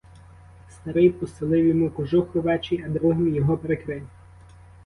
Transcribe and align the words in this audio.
Старий 0.69 1.09
постелив 1.09 1.65
йому 1.65 1.89
кожух 1.91 2.35
овечий, 2.35 2.83
а 2.85 2.89
другим 2.89 3.35
його 3.35 3.57
прикрив. 3.57 4.07